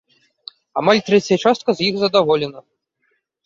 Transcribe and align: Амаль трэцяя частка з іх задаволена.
Амаль 0.81 1.03
трэцяя 1.11 1.39
частка 1.45 1.69
з 1.77 1.87
іх 1.91 2.03
задаволена. 2.07 2.69